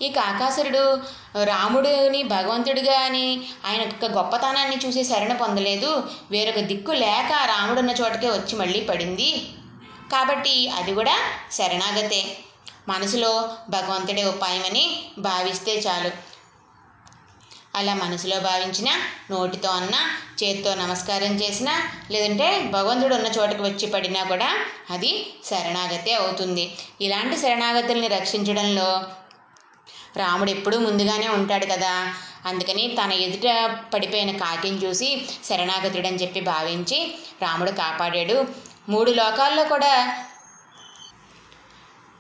ఈ 0.02 0.10
కాకాసురుడు 0.10 1.00
రాముడిని 1.44 2.24
భగవంతుడిగా 2.24 3.00
అని 3.00 3.42
ఆయన 3.66 3.82
యొక్క 3.82 4.06
గొప్పతనాన్ని 4.06 4.78
చూసి 4.86 5.04
శరణ 5.04 5.34
పొందలేదు. 5.34 6.04
వేరొక 6.32 6.60
దిక్కు 6.60 6.92
లేక 6.92 7.32
రాముడున్న 7.46 7.92
చోటకే 7.92 8.28
వచ్చి 8.28 8.56
మళ్ళీ 8.56 8.82
పడింది. 8.82 9.42
కాబట్టి 10.12 10.70
అది 10.70 10.94
కూడా 10.94 11.18
శరణాగతే. 11.52 12.38
మనసులో 12.88 13.58
భగవంతుడే 13.70 14.24
ఉపాయమని 14.24 15.06
భావిస్తే 15.18 15.76
చాలు. 15.76 16.12
అలా 17.76 17.94
మనసులో 17.94 18.40
భావించిన 18.40 18.90
నోటితో 19.32 19.70
అన్నా 19.70 20.18
చేతితో 20.44 20.76
నమస్కారం 20.76 21.36
చేసినా 21.36 21.92
లేదంటే 22.12 22.62
భగవంతుడు 22.62 23.16
ఉన్న 23.16 23.28
చోటకి 23.28 23.62
వచ్చి 23.62 23.88
పడినా 23.88 24.24
కూడా 24.24 24.58
అది 24.90 25.34
శరణాగతే 25.46 26.14
అవుతుంది. 26.14 26.76
ఇలాంటి 27.02 27.38
శరణాగతుల్ని 27.38 28.08
రక్షించడంలో 28.08 29.04
రాముడు 30.18 30.50
ఎప్పుడూ 30.50 30.80
ముందుగానే 30.80 31.28
ఉంటాడు 31.28 31.66
కదా. 31.66 32.16
అందుకని 32.46 32.98
తన 33.04 33.12
ఎదుట 33.12 33.78
పడిపోయిన 33.94 34.38
కాకిని 34.38 34.78
చూసి 34.78 35.26
శరణాగతుడని 35.50 36.18
చెప్పి 36.18 36.42
భావించి 36.42 37.16
రాముడు 37.42 37.72
కాపాడాడు. 37.72 38.48
మూడు 38.88 39.12
లోకాల్లో 39.12 39.64
కూడా 39.74 39.92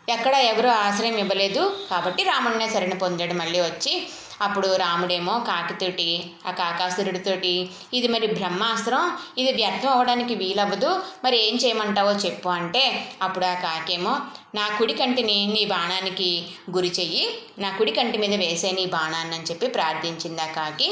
ఎక్కడ 0.09 0.35
ఎవరు 0.51 0.69
ఆశ్రయం 0.85 1.17
ఇవ్వలేదు. 1.17 1.61
కాబట్టి 1.89 2.21
రాముడినే 2.23 2.67
శరణ 2.73 2.93
పొందాడు. 2.93 3.33
మళ్ళీ 3.33 3.59
వచ్చి 3.61 3.93
అప్పుడు 4.41 4.75
రాముడేమో 4.75 5.33
కాకితోటి 5.47 6.07
ఆ 6.47 6.51
కాకాసురుడితోటి 6.51 7.51
ఇది 7.93 8.07
మరి 8.07 8.27
బ్రహ్మాస్త్రం 8.27 9.03
ఇది 9.37 9.51
వ్యర్థం 9.51 9.89
అవ్వడానికి 9.89 10.35
వీలవ్వదు. 10.35 10.89
మరి 11.25 11.37
ఏం 11.47 11.55
చేయమంటావో 11.55 12.11
చెప్పు 12.25 12.49
అంటే 12.49 12.83
అప్పుడు 13.21 13.45
ఆ 13.45 13.53
కాకేమో 13.53 14.13
నా 14.55 14.65
కుడి 14.77 14.93
కంటిని 14.93 15.37
నీ 15.55 15.65
బాణానికి 15.65 16.31
గురి 16.77 16.91
చెయ్యి 16.99 17.25
నా 17.59 17.69
కుడి 17.77 17.91
కంటి 17.91 18.17
మీద 18.17 18.39
వేసే 18.39 18.71
నీ 18.71 18.85
బాణాన్ని 18.85 19.35
అని 19.35 19.47
చెప్పి 19.51 19.67
ప్రార్థించింది 19.67 20.41
ఆ 20.41 20.45
కాకి. 20.45 20.89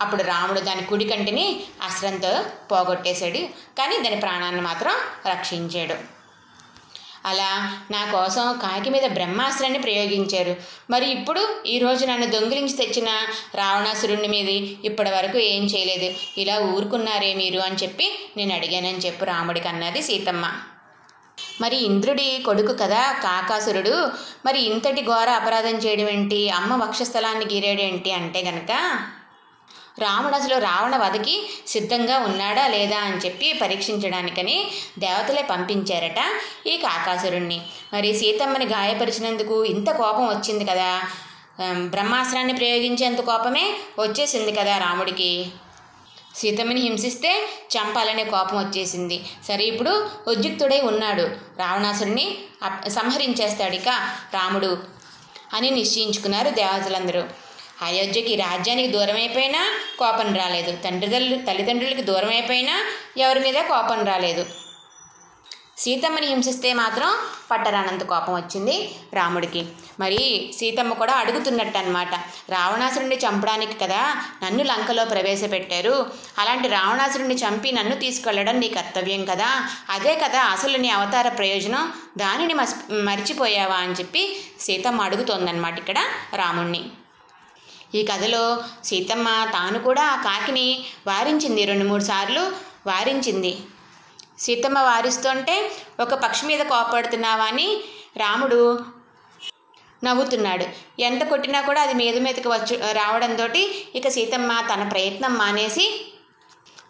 అప్పుడు 0.00 0.22
రాముడు 0.22 0.60
దాని 0.60 0.82
కుడి 0.82 1.04
కంటిని 1.04 1.60
అస్త్రంతో 1.82 2.44
పోగొట్టేశాడు. 2.72 3.38
కానీ 3.78 3.98
దాని 3.98 4.16
ప్రాణాన్ని 4.16 4.60
మాత్రం 4.60 4.92
రక్షించాడు. 5.30 6.16
అలా 7.24 7.80
నా 7.90 8.12
కోసం 8.12 8.58
కాకి 8.62 8.90
మీద 8.90 9.02
బ్రహ్మాస్త్రాన్ని 9.10 9.78
ప్రయోగించారు. 9.78 10.56
మరి 10.90 11.10
ఇప్పుడు 11.10 11.62
ఈరోజు 11.66 12.06
నన్ను 12.06 12.26
దొంగిలించి 12.26 12.72
తెచ్చిన 12.72 13.10
రావణాసురుణ్ణి 13.54 14.28
మీద 14.28 14.48
ఇప్పటి 14.84 15.10
వరకు 15.10 15.38
ఏం 15.38 15.64
చేయలేదు. 15.64 16.14
ఇలా 16.38 16.58
ఊరుకున్నారే 16.58 17.34
మీరు 17.34 17.60
అని 17.60 17.76
చెప్పి 17.76 18.30
నేను 18.36 18.54
అడిగానని 18.54 18.98
చెప్పు 18.98 19.24
రాముడికి 19.24 19.68
అన్నది 19.68 20.02
సీతమ్మ. 20.02 20.52
మరి 21.60 21.76
ఇంద్రుడి 21.76 22.42
కొడుకు 22.46 22.72
కదా 22.72 23.12
కాకాసురుడు. 23.12 24.12
మరి 24.46 24.60
ఇంతటి 24.60 25.02
ఘోర 25.02 25.28
అపరాధం 25.30 25.76
చేయడం 25.76 26.08
ఏంటి? 26.08 26.50
అమ్మ 26.50 26.84
వక్షస్థలాన్ని 26.84 27.44
గీరేడేంటి 27.54 28.12
అంటే 28.12 28.42
గనక 28.42 28.72
రాముడు 29.98 30.34
అసలు 30.34 30.56
రావణ 30.58 30.96
వధకి 30.96 31.36
సిద్ధంగా 31.66 32.18
ఉన్నాడా 32.18 32.66
లేదా 32.66 32.98
అని 32.98 33.16
చెప్పి 33.16 33.52
పరీక్షించడానికని 33.52 34.56
దేవతలే 34.98 35.42
పంపించారట 35.42 36.20
ఈ 36.66 36.76
కాకాసురుణ్ణి. 36.76 37.60
మరి 37.92 38.10
సీతమ్మని 38.18 38.66
గాయపరిచినందుకు 38.66 39.64
ఇంత 39.64 39.90
కోపం 39.90 40.26
వచ్చింది 40.26 40.64
కదా. 40.64 40.90
బ్రహ్మాస్త్రాన్ని 41.92 42.52
ప్రయోగించేంత 42.52 43.20
కోపమే 43.20 43.64
వచ్చేసింది 43.98 44.52
కదా 44.52 44.78
రాముడికి. 44.78 45.30
సీతమ్మని 46.36 46.80
హింసిస్తే 46.80 47.30
చంపాలనే 47.74 48.24
కోపం 48.24 48.56
వచ్చేసింది. 48.58 49.18
సరే 49.48 49.64
ఇప్పుడు 49.64 49.92
ఉద్యుక్తుడై 50.28 50.80
ఉన్నాడు. 50.80 51.24
రావణాసుడిని 51.58 52.26
సంహరించేస్తాడిక 52.62 52.94
సంహరించేస్తాడు 52.94 53.74
ఇక 53.74 53.88
రాముడు 54.34 54.70
అని 55.54 55.70
నిశ్చయించుకున్నారు 55.70 56.50
దేవతలందరూ. 56.50 57.22
అయోధ్యకి 57.82 58.36
రాజ్యానికి 58.36 58.88
దూరం 58.88 59.16
అయిపోయినా 59.16 59.70
కోపం 59.98 60.34
రాలేదు. 60.34 60.76
తండ్రి 60.76 61.10
తల్లిదండ్రులకి 61.46 62.02
దూరం 62.02 62.28
అయిపోయినా 62.28 62.84
ఎవరి 63.18 63.40
మీద 63.40 63.54
కోపం 63.54 64.04
రాలేదు. 64.04 64.46
సీతమ్మని 65.78 66.26
హింసిస్తే 66.26 66.72
మాత్రం 66.72 67.08
పట్టరానంత 67.50 68.02
కోపం 68.02 68.34
వచ్చింది 68.34 68.96
రాముడికి. 69.14 69.66
మరి 70.00 70.50
సీతమ్మ 70.58 70.92
కూడా 70.92 71.12
అడుగుతున్నట్టు 71.12 71.78
అనమాట 71.78 72.14
రావణాసురుడిని 72.50 73.16
చంపడానికి 73.16 73.74
కదా 73.74 74.22
నన్ను 74.42 74.64
లంకలో 74.64 75.04
ప్రవేశపెట్టారు. 75.04 76.06
అలాంటి 76.38 76.68
రావణాసురుడిని 76.68 77.34
చంపి 77.34 77.72
నన్ను 77.72 77.96
తీసుకెళ్ళడం 77.96 78.60
నీ 78.60 78.68
కర్తవ్యం 78.68 79.24
కదా. 79.24 79.68
అదే 79.90 80.14
కదా 80.14 80.42
అసలు 80.42 80.78
నీ 80.78 80.90
అవతార 80.90 81.28
ప్రయోజనం. 81.28 81.92
దానిని 82.18 82.54
మస్ 82.54 82.92
మర్చిపోయావా 82.92 83.76
అని 83.76 83.92
చెప్పి 83.92 84.36
సీతమ్మ 84.60 85.00
అడుగుతోందన్నమాట 85.00 85.78
ఇక్కడ 85.78 85.98
రాముణ్ణి. 86.34 86.84
ఈ 87.94 88.02
కథలో 88.02 88.64
సీతమ్మ 88.84 89.28
తాను 89.52 89.78
కూడా 89.78 90.04
ఆ 90.04 90.16
కాకిని 90.22 90.84
వారించింది 91.06 91.64
రెండు 91.64 91.84
మూడు 91.84 92.02
సార్లు 92.02 92.52
వారించింది. 92.86 93.58
సీతమ్మ 94.38 94.78
వారిస్తుంటే 94.78 95.70
ఒక 96.00 96.14
పక్షి 96.14 96.46
మీద 96.46 96.60
కోపడుతున్నావా 96.60 97.44
అని 97.44 97.84
రాముడు 98.16 98.60
నవ్వుతున్నాడు. 100.04 100.64
ఎంత 100.98 101.22
కొట్టినా 101.24 101.60
కూడా 101.60 101.82
అది 101.82 101.94
మీద 101.94 102.18
మీదకి 102.18 102.48
వచ్చు 102.48 102.92
రావడంతో 102.92 103.46
ఇక 103.94 104.08
సీతమ్మ 104.08 104.60
తన 104.60 104.88
ప్రయత్నం 104.88 105.34
మానేసి 105.34 105.86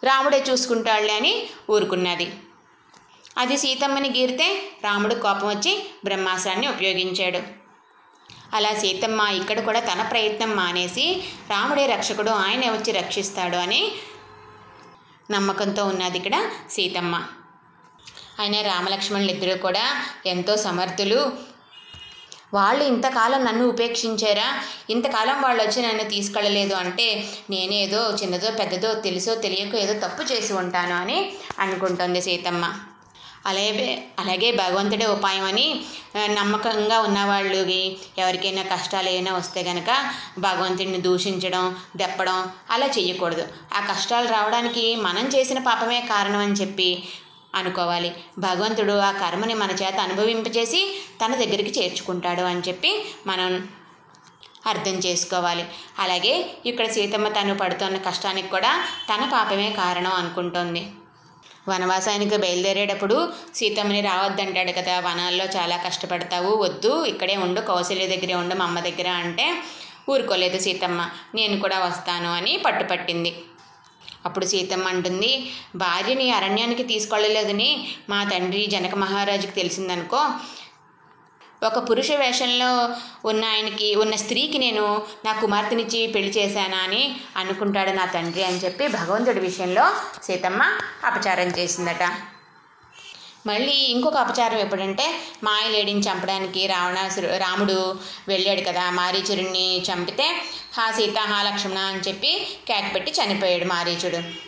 రాముడే 0.03 0.43
చూసుకుంటాడులే 0.49 1.13
అని 1.13 1.47
ఊరుకున్నది. 1.69 2.27
అది 3.37 3.57
సీతమ్మని 3.57 4.09
గీరితే 4.09 4.71
రాముడు 4.83 5.15
కోపం 5.15 5.47
వచ్చి 5.47 5.85
బ్రహ్మాస్త్రాన్ని 6.05 6.67
ఉపయోగించాడు. 6.67 7.66
అలా 8.53 8.73
సీతమ్మ 8.73 9.21
ఇక్కడ 9.21 9.59
కూడా 9.59 9.79
తన 9.79 10.01
ప్రయత్నం 10.01 10.55
మానేసి 10.55 11.23
రాముడే 11.49 11.85
రక్షకుడు 11.85 12.29
ఆయనే 12.29 12.69
వచ్చి 12.69 12.91
రక్షిస్తాడు 12.91 13.57
అని 13.57 13.91
నమ్మకంతో 15.31 15.85
ఉన్నది 15.85 16.17
ఇక్కడ 16.17 16.49
సీతమ్మ. 16.71 17.23
ఆయన 18.39 18.61
రామలక్ష్మణులు 18.61 19.31
ఇద్దరూ 19.31 19.57
కూడా 19.57 20.05
ఎంతో 20.25 20.57
సమర్థులు. 20.57 21.31
వాళ్ళు 22.53 22.83
ఇంతకాలం 22.83 23.45
నన్ను 23.45 23.65
ఉపేక్షించారా? 23.67 24.63
ఇంతకాలం 24.89 25.41
వాళ్ళు 25.41 25.63
వచ్చి 25.63 25.87
నన్ను 25.87 26.03
తీసుకెళ్ళలేదు 26.03 26.73
అంటే 26.73 27.29
నేనేదో 27.49 28.11
చిన్నదో 28.11 28.51
పెద్దదో 28.51 28.93
తెలుసో 28.93 29.35
తెలియకో 29.35 29.77
ఏదో 29.77 30.07
తప్పు 30.07 30.33
చేసి 30.33 30.53
ఉంటాను 30.53 30.95
అని 30.95 31.31
అనుకుంటుంది 31.59 32.21
సీతమ్మ. 32.21 32.79
అలాగే 33.47 34.07
అలాగే 34.19 34.51
భగవంతుడే 34.51 35.05
ఉపాయం 35.05 35.43
అని 35.43 35.67
నమ్మకంగా 36.33 36.99
ఉన్నవాళ్ళకి 36.99 37.97
ఎవరికైనా 38.17 38.63
కష్టాలు 38.63 39.09
ఏమైనా 39.09 39.33
వస్తే 39.37 39.63
కనుక 39.63 40.11
భగవంతుడిని 40.39 40.97
దూషించడం 40.97 41.75
దెప్పడం 41.95 42.39
అలా 42.71 42.85
చేయకూడదు 42.85 43.45
ఆ 43.77 43.81
కష్టాలు 43.91 44.27
రావడానికి 44.27 44.95
మనం 44.95 45.27
చేసిన 45.27 45.59
పాపమే 45.59 46.01
కారణం 46.01 46.39
అని 46.39 46.53
చెప్పి 46.53 46.89
అనుకోవాలి. 47.55 48.09
భగవంతుడు 48.39 48.95
ఆ 48.99 49.11
కర్మని 49.11 49.53
మన 49.53 49.71
చేత 49.71 49.97
అనుభవింపచేసి 49.99 50.81
తన 51.21 51.35
దగ్గరికి 51.35 51.71
చేర్చుకుంటాడు 51.79 52.41
అని 52.41 52.61
చెప్పి 52.67 52.91
మనం 53.27 53.69
అర్థం 54.67 54.95
చేసుకోవాలి. 55.05 55.65
అలాగే 55.99 56.33
ఇక్కడ 56.65 56.87
సీతమ్మ 56.91 57.27
తను 57.27 57.55
పడుతున్న 57.55 57.97
కష్టానికి 57.97 58.47
కూడా 58.47 58.71
తన 59.09 59.25
పాపమే 59.33 59.69
కారణం 59.77 60.11
అనుకుంటుంది. 60.11 60.83
వనవాసానికి 61.69 62.37
బయలుదేరేటప్పుడు 62.37 63.17
సీతమ్మని 63.55 64.01
రావద్దంటాడు 64.01 64.71
కదా 64.71 64.95
వనాల్లో 64.99 65.45
చాలా 65.57 65.77
కష్టపడతావు 65.77 66.51
వద్దు 66.55 66.93
ఇక్కడే 67.05 67.35
ఉండు 67.37 67.61
కౌశల్య 67.61 68.07
దగ్గరే 68.07 68.33
ఉండు 68.33 68.55
మా 68.55 68.65
అమ్మ 68.65 68.79
దగ్గర 68.79 69.09
అంటే 69.23 69.47
ఊరుకోలేదు 70.09 70.57
సీతమ్మ 70.59 71.01
నేను 71.35 71.55
కూడా 71.59 71.79
వస్తాను 71.79 72.29
అని 72.33 72.53
పట్టుపట్టింది. 72.57 73.31
అప్పుడు 74.25 74.45
సీతమ్మ 74.45 74.87
అంటుంది 74.87 75.31
భార్యని 75.75 76.31
అరణ్యానికి 76.31 76.83
తీసుకెళ్ళలేదని 76.83 77.69
మా 78.09 78.19
తండ్రి 78.23 78.63
జనక 78.65 78.95
మహారాజుకి 78.95 79.51
తెలిసిందనుకో 79.51 80.21
ఒక 81.63 81.89
పురుష 81.89 82.11
వేషంలో 82.11 82.89
ఉన్న 83.25 83.45
ఆయనకి 83.45 83.95
ఉన్న 83.95 84.15
స్త్రీకి 84.15 84.57
నేను 84.57 85.01
నా 85.25 85.31
కుమార్తెనిచ్చి 85.33 86.07
పెళ్ళి 86.07 86.31
చేశానా 86.37 86.77
అని 86.77 87.19
అనుకుంటాడు 87.37 87.91
నా 87.91 88.05
తండ్రి 88.05 88.43
అని 88.43 88.57
చెప్పి 88.57 88.87
భగవంతుడి 88.87 89.39
విషయంలో 89.39 89.85
సీతమ్మ 90.23 90.63
అపచారం 91.03 91.47
చేసిందట. 91.47 92.03
మళ్ళీ 93.47 93.75
ఇంకొక 93.93 94.17
అపచారం 94.17 94.57
ఎప్పుడంటే 94.57 95.19
మాయలేడిని 95.43 95.99
చంపడానికి 95.99 96.67
రావణాసురు 96.67 97.27
రాముడు 97.37 97.77
వెళ్ళాడు 98.27 98.61
కదా 98.61 98.89
మారీచుడిని 98.89 99.67
చంపితే 99.79 100.27
హా 100.73 100.91
సీత 100.91 101.19
హా 101.19 101.43
లక్ష్మణ 101.43 101.77
అని 101.77 102.01
చెప్పి 102.07 102.47
కేక 102.67 102.95
పెట్టి 102.95 103.11
చనిపోయాడు 103.11 103.65
మారీచుడు. 103.65 104.46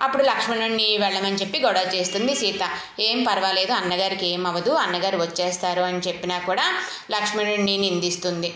అప్పుడు 0.00 0.22
లక్ష్మణుడిని 0.22 0.98
వెళ్ళమని 0.98 1.36
చెప్పి 1.36 1.58
గొడవ 1.58 1.86
చేస్తుంది 1.94 2.34
సీత. 2.34 2.62
ఏం 3.00 3.24
పర్వాలేదు 3.24 3.72
అన్నగారికి 3.72 4.26
ఏం 4.26 4.46
అవ్వదు 4.46 4.70
అన్నగారు 4.70 5.18
వచ్చేస్తారు 5.18 5.82
అని 5.82 5.98
చెప్పినా 5.98 6.38
కూడా 6.38 6.66
లక్ష్మణుడిని 7.10 7.76
నిందిస్తుంది. 7.76 8.54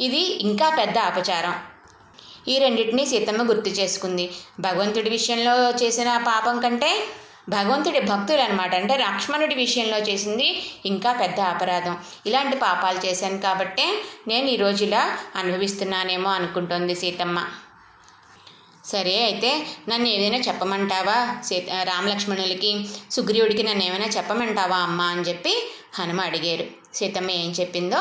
ఇది 0.00 0.22
ఇంకా 0.48 0.68
పెద్ద 0.78 0.98
అపచారం. 0.98 1.54
ఈ 2.48 2.58
రెండింటినీ 2.58 3.06
సీతమ్మ 3.06 3.42
గుర్తు 3.50 3.70
చేసుకుంది. 3.70 4.24
భగవంతుడి 4.60 5.10
విషయంలో 5.10 5.70
చేసిన 5.82 6.16
పాపం 6.26 6.60
కంటే 6.60 6.90
భగవంతుడి 7.48 8.00
భక్తులు 8.00 8.40
అనమాట 8.40 8.74
అంటే 8.74 8.96
లక్ష్మణుడి 8.96 9.54
విషయంలో 9.54 9.98
చేసింది 9.98 10.48
ఇంకా 10.86 11.12
పెద్ద 11.12 11.40
అపరాధం. 11.40 11.96
ఇలాంటి 12.26 12.56
పాపాలు 12.56 13.06
చేశాను 13.06 13.38
కాబట్టే 13.38 13.86
నేను 14.28 14.46
ఈరోజు 14.46 14.84
ఇలా 14.84 15.18
అనుభవిస్తున్నానేమో 15.34 16.30
అనుకుంటోంది 16.30 16.94
సీతమ్మ. 16.94 17.38
సరే 18.84 19.24
అయితే 19.24 19.66
నన్ను 19.88 20.08
ఏదైనా 20.08 20.38
చెప్పమంటావా? 20.38 21.42
సీత 21.42 21.68
రామలక్ష్మణులకి 21.82 22.86
సుగ్రీవుడికి 23.10 23.62
నన్ను 23.62 23.84
ఏమైనా 23.84 24.06
చెప్పమంటావా 24.06 24.76
అమ్మా 24.76 25.06
అని 25.06 25.20
చెప్పి 25.20 25.54
హనుమ 25.94 26.20
అడిగారు. 26.20 26.66
సీతమ్మ 26.94 27.30
ఏం 27.30 27.50
చెప్పిందో 27.50 28.00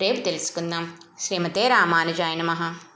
రేపు 0.00 0.20
తెలుసుకుందాం. 0.20 0.84
శ్రీమతే 1.20 1.68
రామానుజాయ 1.68 2.34
నమః. 2.34 2.93